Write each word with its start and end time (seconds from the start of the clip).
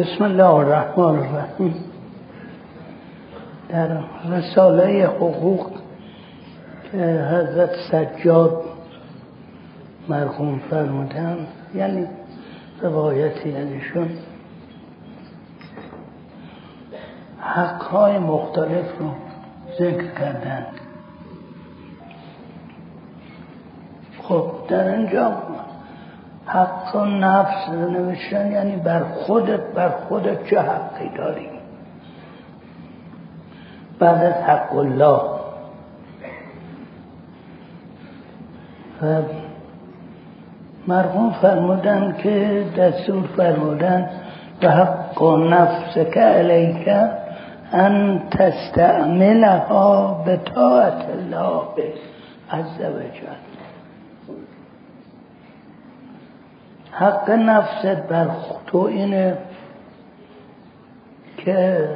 بسم 0.00 0.24
الله 0.24 0.54
الرحمن 0.54 1.04
الرحیم. 1.04 1.74
در 3.68 4.00
رساله 4.30 5.06
حقوق 5.06 5.70
که 6.92 6.98
حضرت 7.32 7.70
سجاد 7.90 8.62
مرحوم 10.08 10.58
فرمودن 10.70 11.46
یعنی 11.74 12.06
روایتی 12.82 13.56
ازشون 13.56 14.08
حقهای 17.40 18.18
مختلف 18.18 18.98
رو 18.98 19.10
ذکر 19.78 20.14
کردند 20.18 20.66
خب 24.22 24.52
در 24.68 24.96
اینجا 24.96 25.32
حق 26.52 26.96
و 26.96 27.04
نفس 27.04 27.68
نوشتن 27.68 28.52
یعنی 28.52 28.76
بر 28.76 29.00
خودت 29.00 29.60
بر 29.60 29.88
خودت 29.88 30.44
چه 30.44 30.60
حقی 30.60 31.08
داری؟ 31.16 31.48
بعد 33.98 34.24
از 34.24 34.34
حق 34.34 34.76
الله. 34.76 35.20
و 39.02 39.22
مرحوم 40.86 41.32
فرمودن 41.42 42.16
که 42.22 42.64
دستور 42.78 43.22
فرمودن 43.36 44.10
و 44.62 44.68
حق 44.68 45.22
و 45.22 45.36
نفس 45.36 45.94
که 45.94 46.20
علیک 46.20 46.88
ان 47.72 48.22
تستعملها 48.30 50.22
به 50.26 50.36
طاعت 50.36 51.04
الله 51.18 51.62
عز 52.50 52.80
و 52.80 53.59
حق 56.92 57.30
نفست 57.30 58.08
بر 58.08 58.26
تو 58.66 58.78
اینه 58.78 59.38
که 61.36 61.88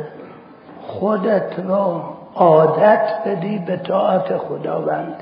خودت 0.87 1.59
رو 1.59 2.03
عادت 2.35 3.09
بدی 3.27 3.59
به 3.59 3.77
طاعت 3.77 4.37
خداوند. 4.37 5.15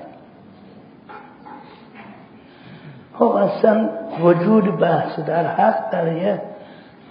خب 3.14 3.24
اصلا 3.24 3.88
وجود 4.20 4.78
بحث 4.78 5.18
در 5.18 5.46
حق 5.46 5.90
در 5.90 6.12
یه 6.12 6.42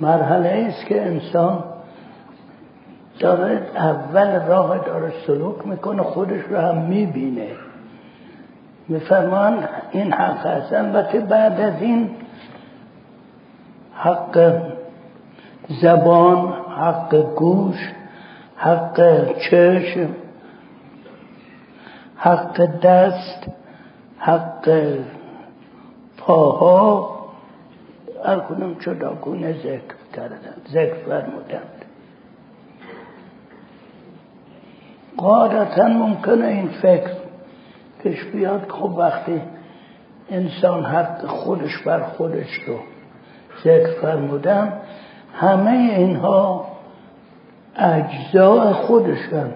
مرحله 0.01 0.65
است 0.69 0.85
که 0.85 1.01
انسان 1.01 1.63
داره 3.19 3.61
اول 3.75 4.45
راه 4.47 4.77
داره 4.77 5.13
سلوک 5.27 5.67
می‌کنه 5.67 6.03
خودش 6.03 6.41
رو 6.49 6.57
هم 6.57 6.77
می‌بینه. 6.77 7.47
میفرمان 8.87 9.63
این 9.91 10.13
حق 10.13 10.45
هست 10.45 10.73
البته 10.73 11.19
بعد 11.19 11.61
از 11.61 11.81
این 11.81 12.09
حق 14.01 14.61
زبان 15.81 16.53
حق 16.77 17.15
گوش 17.35 17.91
حق 18.57 19.27
چشم 19.37 20.09
حق 22.17 22.65
دست 22.81 23.47
حق 24.17 24.95
پاها. 26.17 27.21
هر 28.25 28.39
کنم 28.39 28.73
جداگونه 28.73 29.53
ذکر 29.53 29.95
کردن 30.13 30.37
ذکر 30.69 30.93
فرمودند. 30.93 31.85
قاعدتا 35.17 35.87
ممکنه 35.87 36.45
این 36.47 36.67
فکر 36.67 37.11
پیش 38.03 38.23
بیاد. 38.23 38.69
خب 38.69 38.83
وقتی 38.97 39.41
انسان 40.29 40.85
حق 40.85 41.25
خودش 41.25 41.77
بر 41.77 42.03
خودش 42.03 42.53
رو 42.67 42.79
ذکر 43.63 44.01
فرمودم 44.01 44.73
همه 45.33 45.93
اینها 45.97 46.65
اجزاء 47.75 48.73
خودشن 48.73 49.51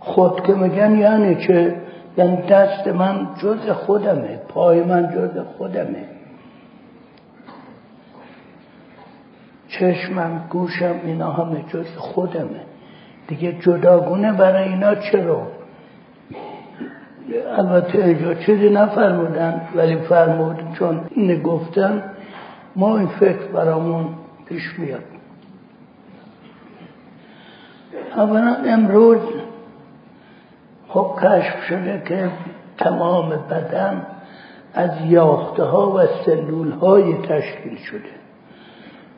خود 0.00 0.42
که 0.42 0.52
میگن 0.54 0.98
یعنی 0.98 1.46
چه؟ 1.46 1.76
یعنی 2.16 2.36
دست 2.36 2.88
من 2.88 3.28
جز 3.42 3.70
خودمه 3.70 4.40
پای 4.48 4.82
من 4.82 5.12
جز 5.14 5.38
خودمه. 5.58 6.04
چشمم 9.68 10.44
گوشم 10.50 10.94
اینا 11.04 11.30
همه 11.32 11.64
جز 11.72 11.96
خودمه. 11.96 12.60
دیگه 13.28 13.52
جداگونه 13.52 14.32
برای 14.32 14.68
اینا 14.68 14.94
چرا؟ 14.94 15.46
البته 17.58 18.04
اینجا 18.04 18.34
چیزی 18.34 18.70
نفرمودن 18.70 19.60
ولی 19.74 19.96
فرمود 19.96 20.56
چون 20.78 21.00
اینه 21.10 21.40
گفتن 21.40 22.02
ما 22.76 22.98
این 22.98 23.08
فکر 23.08 23.46
برامون 23.52 24.08
پیش 24.46 24.78
میاد. 24.78 25.04
اولا 28.16 28.56
امروز 28.66 29.20
خب 30.88 31.18
کشف 31.22 31.64
شده 31.68 32.02
که 32.06 32.30
تمام 32.78 33.28
بدن 33.28 34.06
از 34.74 34.90
یاخته 35.04 35.62
ها 35.62 35.90
و 35.90 36.06
سلول 36.26 36.70
های 36.70 37.14
تشکیل 37.14 37.76
شده. 37.76 38.10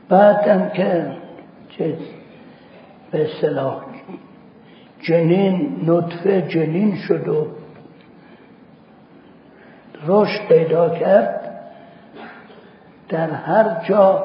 بعدم 0.09 0.69
که 0.69 1.13
چه 1.69 1.97
به 3.11 3.29
صلاح 3.41 3.83
جنین 5.03 5.81
نطفه 5.87 6.43
جنین 6.43 6.97
شد 6.97 7.29
و 7.29 7.47
رشد 10.07 10.49
پیدا 10.49 10.89
کرد 10.89 11.42
در 13.13 13.31
هر 13.31 13.85
جا 13.89 14.23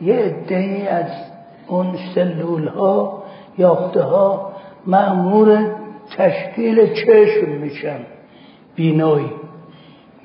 یه 0.00 0.14
عده 0.14 0.88
از 0.90 1.06
اون 1.68 1.86
سلول 2.14 2.68
ها 2.68 3.22
یافته 3.58 4.02
ها 4.02 4.52
معمور 4.86 5.70
تشکیل 6.16 6.94
چشم 6.94 7.50
میشن. 7.60 7.98
بینایی. 8.74 9.30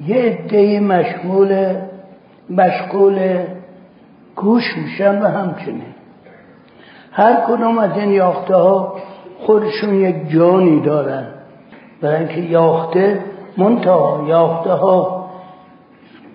یه 0.08 0.16
عده 0.16 0.80
مشمول 0.80 1.76
مشغول 2.50 3.44
گوش 4.36 4.78
میشن 4.78 5.22
و 5.22 5.28
همچنین. 5.28 5.96
هر 7.12 7.46
کدوم 7.48 7.78
از 7.78 7.98
این 7.98 8.12
یافته 8.12 8.56
ها 8.56 8.96
خودشون 9.40 9.94
یک 9.94 10.30
جانی 10.30 10.82
دارن. 10.82 11.28
برای 12.02 12.18
اینکه 12.18 12.42
یاخته 12.42 13.20
منتها 13.58 14.26
یاخته 14.28 14.72
ها 14.74 15.19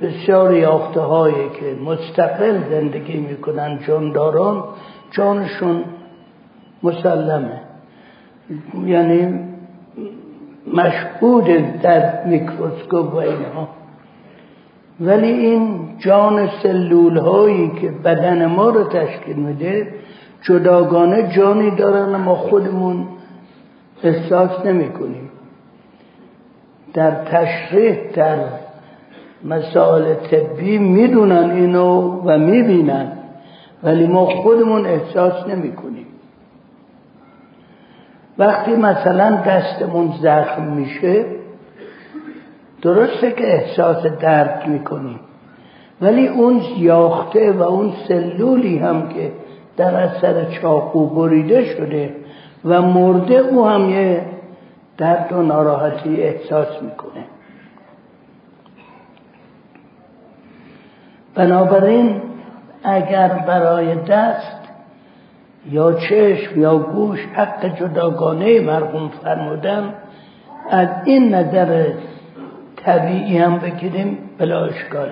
بسیار 0.04 0.54
یافته 0.54 1.00
هایی 1.00 1.48
که 1.60 1.76
مستقل 1.84 2.58
زندگی 2.70 3.16
می‌کنن 3.16 3.78
جانداران 3.86 4.64
جانشون 5.10 5.84
مسلمه. 6.82 7.60
یعنی 8.86 9.40
مشهود 10.74 11.44
در 11.82 12.24
میکروسکوپ 12.24 13.14
و 13.14 13.16
اینها. 13.16 13.68
ولی 15.00 15.32
این 15.32 15.88
جان 15.98 16.48
سلول 16.62 17.16
هایی 17.18 17.70
که 17.80 17.90
بدن 17.90 18.46
ما 18.46 18.68
رو 18.68 18.84
تشکیل 18.84 19.36
میده 19.36 19.94
جداگانه 20.42 21.32
جانی 21.36 21.70
دارن 21.70 22.16
ما 22.16 22.34
خودمون 22.34 23.06
احساس 24.02 24.66
نمی 24.66 24.88
کنیم 24.88 25.30
در 26.94 27.10
تشریح 27.10 27.96
در 28.14 28.38
مسائل 29.44 30.14
طبی 30.14 30.78
می‌دونن 30.78 31.50
اینو 31.50 32.20
و 32.24 32.38
می‌بینن 32.38 33.12
ولی 33.82 34.06
ما 34.06 34.26
خودمون 34.26 34.86
احساس 34.86 35.46
نمی 35.46 35.72
کنیم 35.72 36.06
وقتی 38.38 38.76
مثلا 38.76 39.30
دستمون 39.30 40.12
زخم 40.22 40.62
میشه 40.62 41.24
درسته 42.82 43.32
که 43.32 43.54
احساس 43.54 44.06
درد 44.06 44.66
می‌کنیم 44.66 45.20
ولی 46.00 46.28
اون 46.28 46.60
یاخته 46.78 47.52
و 47.52 47.62
اون 47.62 47.92
سلولی 48.08 48.78
هم 48.78 49.08
که 49.08 49.32
در 49.76 49.94
اثر 49.94 50.44
چاقو 50.44 51.06
بریده 51.06 51.64
شده 51.64 52.14
و 52.64 52.82
مرده 52.82 53.34
او 53.34 53.66
هم 53.66 53.90
یه 53.90 54.26
درد 54.98 55.32
و 55.32 55.42
ناراحتی 55.42 56.22
احساس 56.22 56.82
می‌کنه. 56.82 57.24
بنابراین 61.34 62.22
اگر 62.84 63.28
برای 63.28 63.94
دست 63.94 64.60
یا 65.70 65.92
چشم 65.92 66.60
یا 66.60 66.78
گوش 66.78 67.20
حق 67.34 67.76
جداگانه 67.76 68.60
مرحوم 68.60 69.08
فرمودن 69.08 69.94
از 70.70 70.88
این 71.04 71.34
نظر 71.34 71.92
طبیعی 72.76 73.38
هم 73.38 73.58
بگیریم 73.58 74.18
بلا 74.38 74.64
اشکال. 74.64 75.08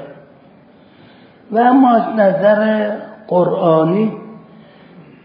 و 1.50 1.58
اما 1.58 1.90
از 1.90 2.16
نظر 2.16 2.90
قرآنی 3.28 4.12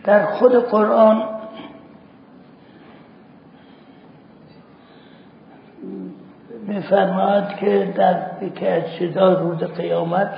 در 0.04 0.26
خود 0.26 0.70
قرآن 0.70 1.24
میفرماید 6.68 7.48
که 7.60 7.94
در 7.98 8.16
یکی 8.42 8.68
از 8.68 8.84
چیزا 9.00 9.34
روز 9.34 9.64
قیامت 9.64 10.32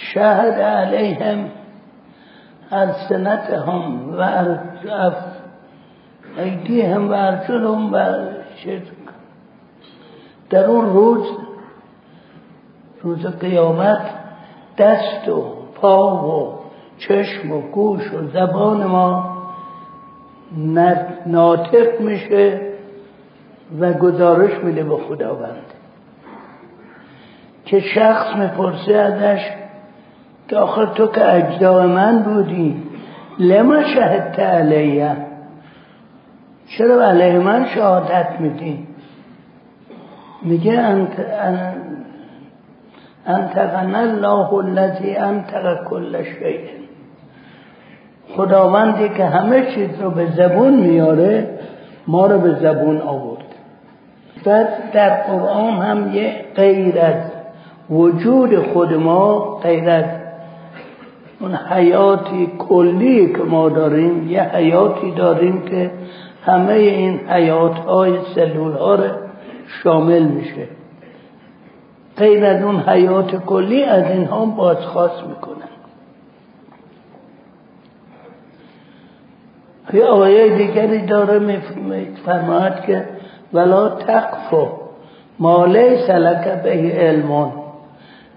شهد 0.00 0.60
علیهم 0.60 1.50
السنت 2.70 3.50
هم 3.50 4.18
و 4.18 5.12
ایدی 6.38 6.82
هم 6.82 7.10
و 7.10 7.12
ارجل 7.12 7.64
هم 7.64 7.92
و 7.92 8.16
در 10.50 10.64
اون 10.64 10.92
روز 10.92 11.26
روز 13.02 13.26
قیامت 13.26 14.10
دست 14.78 15.28
و 15.28 15.44
پا 15.74 16.26
و 16.26 16.58
چشم 16.98 17.52
و 17.52 17.60
گوش 17.60 18.12
و 18.12 18.26
زبان 18.26 18.86
ما 18.86 19.36
ناطق 21.26 22.00
میشه 22.00 22.60
و 23.80 23.92
گزارش 23.92 24.64
میده 24.64 24.84
به 24.84 24.96
خداوند. 24.96 25.74
که 27.64 27.80
شخص 27.80 28.36
می‌پرسه 28.36 28.94
ازش 28.94 29.50
که 30.50 30.56
آخر 30.56 30.86
تو 30.86 31.06
که 31.06 31.34
اجزا 31.34 31.86
من 31.86 32.22
بودی. 32.22 32.82
لما 33.38 33.82
شهدت 33.84 34.38
علیه؟ 34.40 35.16
چرا 36.66 37.04
علیه 37.04 37.38
من 37.38 37.66
شهادت 37.66 38.26
میدی؟ 38.40 38.86
میگه 40.42 40.72
انت 40.72 41.10
انتقن 43.26 43.94
الله 43.94 44.54
الذي 44.54 45.16
انتق 45.16 45.84
کل 45.84 46.22
شیء. 46.22 46.60
خداوندی 48.36 49.08
که 49.08 49.24
همه 49.24 49.74
چیز 49.74 50.00
رو 50.00 50.10
به 50.10 50.26
زبون 50.26 50.74
میاره 50.76 51.58
ما 52.06 52.26
رو 52.26 52.38
به 52.38 52.54
زبون 52.54 53.00
آورد. 53.00 53.44
بعد 54.44 54.92
در 54.92 55.22
قرآن 55.22 55.72
هم 55.72 56.14
یه 56.14 56.44
غیر 56.56 56.94
وجود 57.90 58.66
خود 58.72 58.94
ما 58.94 59.38
غیر 59.62 60.19
اون 61.40 61.54
حیاتی 61.54 62.52
کلی 62.58 63.32
که 63.32 63.42
ما 63.42 63.68
داریم 63.68 64.28
یه 64.30 64.42
حیاتی 64.42 65.10
داریم 65.10 65.62
که 65.62 65.90
همه 66.44 66.72
این 66.72 67.20
حیات 67.28 67.76
های 67.76 68.18
سلول 68.34 68.72
ها 68.72 68.94
رو 68.94 69.10
شامل 69.82 70.22
میشه. 70.22 70.68
غیر 72.16 72.44
از 72.44 72.62
اون 72.62 72.80
حیات 72.80 73.36
کلی 73.36 73.82
از 73.82 74.10
اینها 74.10 74.44
بازخواست 74.46 75.26
می‌کنن. 75.26 75.70
یه 79.92 80.04
آیه 80.04 80.56
دیگری 80.56 81.06
داره 81.06 81.38
میفرماید 81.38 82.80
که 82.80 83.04
ولا 83.52 83.88
تقفو 83.88 84.68
ما 85.38 85.64
لیس 85.64 86.10
به 86.62 86.92
علمون 86.94 87.52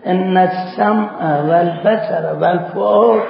ان 0.06 0.38
السمع 0.38 1.42
والبصر 1.42 2.34
والفؤاد 2.40 3.22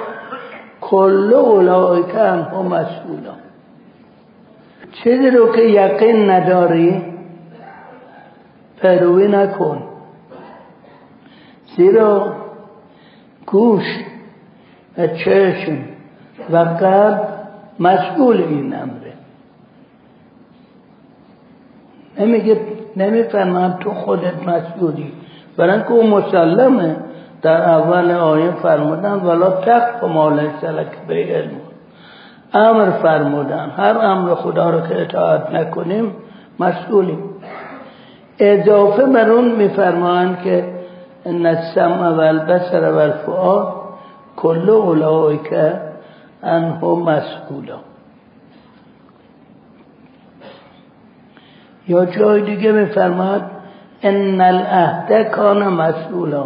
کل 0.80 1.34
اولئک 1.34 2.14
عنه 2.14 2.62
مسئولان 2.62 3.44
چیزی 5.02 5.30
رو 5.30 5.52
که 5.52 5.62
یقین 5.62 6.30
نداری 6.30 7.14
پیروی 8.80 9.28
نکن. 9.28 9.82
زیرا 11.76 12.32
گوش 13.46 13.84
و 14.98 15.06
چشم 15.06 15.78
و 16.50 16.56
قلب 16.56 17.28
مسئول 17.80 18.42
این 18.42 18.74
امره. 18.74 19.12
نمیگه 22.18 22.60
نمیفرمان 22.96 23.78
تو 23.78 23.90
خودت 23.90 24.48
مسئولی. 24.48 25.12
برای 25.56 25.82
که 25.82 25.92
اون 25.92 26.06
مسلمه 26.06 26.96
در 27.42 27.62
اول 27.62 28.10
آیه 28.10 28.50
فرمودن 28.50 29.12
ولا 29.12 29.50
تقف 29.50 30.04
ما 30.04 30.30
لیس 30.30 30.64
لک 30.64 30.98
به 31.08 31.14
علم. 31.14 31.60
امر 32.54 32.90
فرمودن 32.90 33.70
هر 33.76 33.98
امر 33.98 34.34
خدا 34.34 34.70
رو 34.70 34.80
که 34.80 35.02
اطاعت 35.02 35.50
نکنیم 35.50 36.12
مسئولیم. 36.60 37.18
اضافه 38.38 39.06
بر 39.06 39.30
اون 39.30 39.52
میفرمان 39.52 40.36
که 40.44 40.64
ان 41.26 41.46
السمع 41.46 42.08
والبصر 42.08 42.92
والفؤاد 42.92 43.74
کل 44.36 44.70
اولئک 44.70 45.72
انه 46.42 46.84
مسئولا. 46.84 47.78
یا 51.88 52.04
جای 52.04 52.42
دیگه 52.42 52.72
میفرماد 52.72 53.42
ان 54.04 54.40
العهد 54.40 55.30
کان 55.30 55.68
مسئولا. 55.68 56.44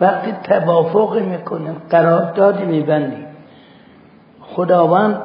وقتی 0.00 0.32
توافق 0.42 1.18
می‌کنیم 1.18 1.76
قراردادی 1.90 2.64
میبندیم. 2.64 3.26
خداوند 4.40 5.16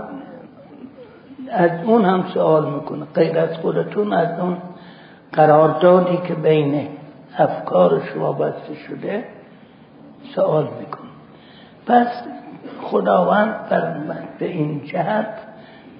از 1.52 1.72
اون 1.86 2.06
هم 2.06 2.24
سوال 2.34 2.74
می‌کنه. 2.74 3.06
غیر 3.16 3.40
از 3.40 3.58
خودتون 3.58 4.14
از 4.14 4.40
اون 4.40 4.58
قراردادی 5.34 6.18
که 6.18 6.34
بین 6.34 6.88
افکار 7.38 8.02
شما 8.14 8.32
بسته 8.34 8.76
شده 8.88 9.24
سوال 10.36 10.68
می‌کنه. 10.80 11.10
پس 11.86 12.08
خداوند 12.82 13.56
به 14.40 14.46
این 14.46 14.82
جهت 14.86 15.28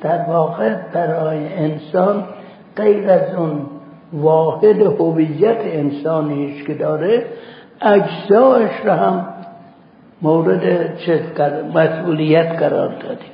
در 0.02 0.22
واقع 0.22 0.76
برای 0.94 1.54
انسان 1.54 2.24
غیر 2.76 3.10
از 3.10 3.36
اون 3.36 3.66
واحد 4.14 4.82
هویت 4.82 5.60
انسانیش 5.60 6.64
که 6.64 6.74
داره 6.74 7.26
اجزایش 7.82 8.72
را 8.86 8.96
هم 8.96 9.26
مورد 10.22 10.94
مسئولیت 11.76 12.60
قرار 12.60 12.88
دادیم. 12.88 13.32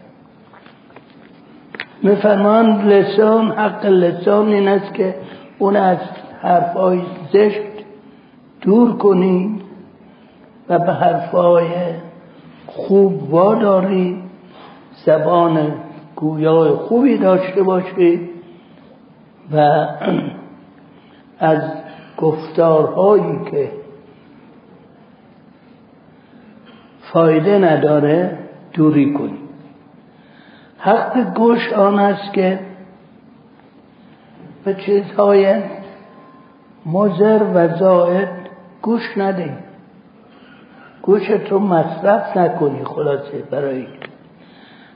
میفرمان 2.04 2.88
لسان 2.88 3.52
حق 3.52 3.86
لسان 3.86 4.48
این 4.48 4.68
است 4.68 4.94
که 4.94 5.16
اون 5.60 5.76
از 5.76 5.98
حرفای 6.42 7.02
زشت 7.34 7.62
دور 8.62 8.98
کنی 8.98 9.62
و 10.70 10.80
به 10.80 10.94
حرفای 10.94 11.68
خوب 12.68 13.34
واداری 13.34 14.24
زبان 15.06 15.74
گویای 16.16 16.70
خوبی 16.70 17.18
داشته 17.18 17.64
باشی 17.64 18.30
و 19.54 19.88
از 21.44 21.62
گفتارهایی 22.18 23.40
که 23.52 23.72
فایده 27.02 27.58
نداره 27.58 28.38
دوری 28.74 29.14
کنی 29.14 29.38
حق 30.78 31.34
گوش 31.34 31.74
آن 31.74 32.00
است 32.00 32.34
که 32.34 32.60
به 34.66 34.74
چیزهای 34.74 35.62
مزر 36.86 37.44
و 37.54 37.78
زائد 37.78 38.30
گوش 38.82 39.18
نده 39.18 39.58
گوشت 41.02 41.52
رو 41.52 41.60
مصرف 41.60 42.38
نکنی 42.38 42.84
خلاصه 42.84 43.44
برای 43.52 43.88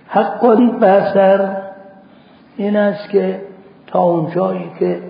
حق 0.07 0.45
بسر 0.79 1.57
این 2.57 2.75
است 2.75 3.09
که 3.09 3.41
تا 3.87 3.99
اونجایی 3.99 4.71
که 4.79 5.01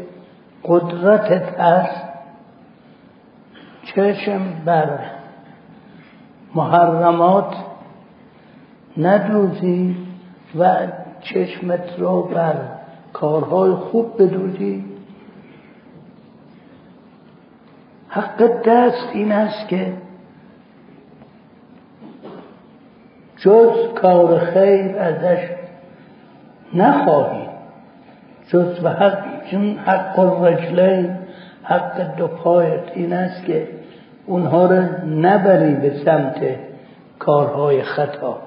قدرتت 0.64 1.60
هست 1.60 2.04
چشم 3.84 4.42
بر 4.66 5.00
محرمات 6.56 7.56
ندوزی 8.98 9.96
و 10.60 10.88
چشمت 11.22 12.00
رو 12.00 12.24
بر 12.24 12.56
کارهای 13.14 13.72
خوب 13.72 14.24
بدوزی. 14.24 14.86
حق 18.10 18.64
دست 18.66 19.10
این 19.14 19.32
است 19.32 19.68
که 19.68 19.94
جز 23.38 23.94
کار 24.02 24.40
خیر 24.40 24.98
ازش 24.98 25.50
نخواهی 26.74 27.48
جز 28.48 28.84
و 28.84 28.90
حق 28.90 29.37
چون 29.52 29.78
حق 29.78 30.20
الرجلین 30.20 31.18
حق 31.64 32.16
دو 32.18 32.28
پایت 32.28 32.84
این 32.94 33.14
است 33.14 33.46
که 33.46 33.68
اونها 34.26 34.66
رو 34.66 34.84
نبری 35.08 35.74
به 35.74 35.92
سمت 36.06 36.36
کارهای 37.20 37.84
خطا. 37.84 38.38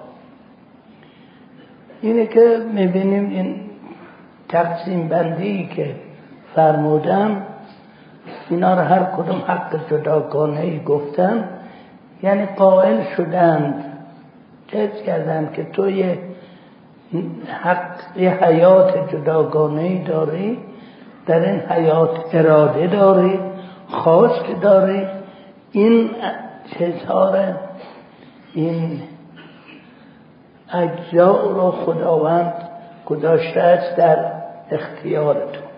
اینه 2.02 2.26
که 2.26 2.58
می‌بینیم 2.74 3.30
این 3.30 3.60
تقسیم 4.48 5.08
بندی 5.08 5.66
که 5.76 5.94
فرمودم 6.54 7.42
اینا 8.50 8.74
رو 8.74 8.80
هر 8.80 9.02
کدوم 9.04 9.42
حق 9.46 9.90
جداگانه 9.90 10.60
ای 10.60 10.80
گفتم 10.84 11.44
یعنی 12.22 12.46
قائل 12.46 13.02
شدند 13.16 13.84
چیز 14.66 14.90
کردم 15.06 15.46
که 15.46 15.64
تو 15.64 15.90
یه 15.90 16.18
حق 17.62 18.16
یه 18.16 18.30
حیات 18.30 19.12
جداگانه 19.12 19.80
ای 19.80 19.98
داری 19.98 20.58
در 21.30 21.40
این 21.40 21.60
حیات 21.60 22.10
اراده 22.32 22.86
داری 22.86 23.40
خواست 23.88 24.44
داری. 24.62 25.06
این 25.72 26.10
چیزها 26.78 27.34
این 28.54 29.02
اجزا 30.72 31.50
را 31.56 31.70
خداوند 31.70 32.52
گذاشته 33.06 33.60
است 33.60 33.96
در 33.96 34.32
اختیارتون. 34.70 35.69